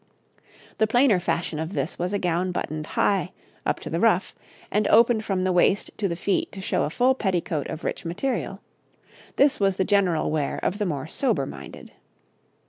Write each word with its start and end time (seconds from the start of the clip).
The 0.79 0.87
plainer 0.87 1.19
fashion 1.19 1.59
of 1.59 1.73
this 1.73 1.99
was 1.99 2.11
a 2.11 2.17
gown 2.17 2.51
buttoned 2.51 2.87
high 2.97 3.31
up 3.67 3.79
to 3.81 3.89
the 3.91 3.99
ruff 3.99 4.33
and 4.71 4.87
opened 4.87 5.23
from 5.23 5.43
the 5.43 5.51
waist 5.51 5.91
to 5.97 6.07
the 6.07 6.15
feet 6.15 6.51
to 6.53 6.59
show 6.59 6.85
a 6.85 6.89
full 6.89 7.13
petticoat 7.13 7.67
of 7.67 7.83
rich 7.83 8.03
material; 8.03 8.61
this 9.35 9.59
was 9.59 9.75
the 9.75 9.85
general 9.85 10.31
wear 10.31 10.57
of 10.63 10.79
the 10.79 10.87
more 10.87 11.05
sober 11.05 11.45
minded. 11.45 11.91